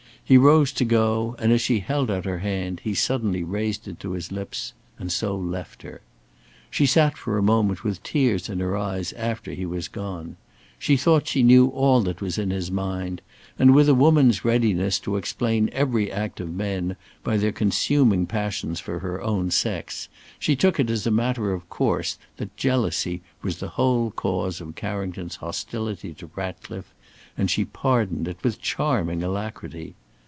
[0.23, 3.99] He rose to go, and as she held out her hand, he suddenly raised it
[3.99, 5.99] to his lips, and so left her.
[6.69, 10.37] She sat for a moment with tears in her eyes after he was gone.
[10.79, 13.19] She thought she knew all that was in his mind,
[13.59, 16.95] and with a woman's readiness to explain every act of men
[17.25, 20.07] by their consuming passions for her own sex,
[20.39, 24.75] she took it as a matter of course that jealousy was the whole cause of
[24.75, 26.93] Carrington's hostility to Ratcliffe,
[27.37, 29.93] and she pardoned it with charming alacrity.